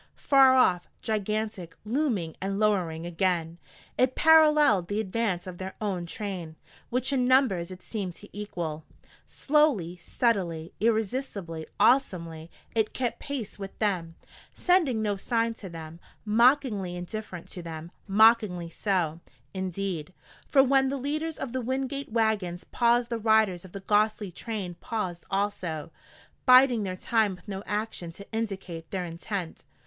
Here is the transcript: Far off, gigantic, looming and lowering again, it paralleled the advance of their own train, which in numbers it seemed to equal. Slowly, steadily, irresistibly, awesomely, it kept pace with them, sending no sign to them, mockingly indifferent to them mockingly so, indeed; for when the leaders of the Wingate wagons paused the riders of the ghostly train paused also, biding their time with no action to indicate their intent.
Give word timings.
Far 0.17 0.55
off, 0.55 0.87
gigantic, 1.03 1.75
looming 1.85 2.35
and 2.41 2.57
lowering 2.57 3.05
again, 3.05 3.59
it 3.99 4.15
paralleled 4.15 4.87
the 4.87 4.99
advance 4.99 5.45
of 5.45 5.59
their 5.59 5.75
own 5.79 6.07
train, 6.07 6.55
which 6.89 7.13
in 7.13 7.27
numbers 7.27 7.69
it 7.69 7.83
seemed 7.83 8.13
to 8.13 8.27
equal. 8.35 8.83
Slowly, 9.27 9.95
steadily, 9.97 10.73
irresistibly, 10.79 11.67
awesomely, 11.79 12.49
it 12.73 12.95
kept 12.95 13.19
pace 13.19 13.59
with 13.59 13.77
them, 13.77 14.15
sending 14.55 15.03
no 15.03 15.17
sign 15.17 15.53
to 15.53 15.69
them, 15.69 15.99
mockingly 16.25 16.95
indifferent 16.95 17.47
to 17.49 17.61
them 17.61 17.91
mockingly 18.07 18.69
so, 18.69 19.19
indeed; 19.53 20.13
for 20.47 20.63
when 20.63 20.89
the 20.89 20.97
leaders 20.97 21.37
of 21.37 21.53
the 21.53 21.61
Wingate 21.61 22.11
wagons 22.11 22.63
paused 22.63 23.11
the 23.11 23.19
riders 23.19 23.63
of 23.63 23.71
the 23.71 23.81
ghostly 23.81 24.31
train 24.31 24.73
paused 24.81 25.27
also, 25.29 25.91
biding 26.47 26.81
their 26.81 26.97
time 26.97 27.35
with 27.35 27.47
no 27.47 27.61
action 27.67 28.09
to 28.09 28.25
indicate 28.31 28.89
their 28.89 29.05
intent. 29.05 29.63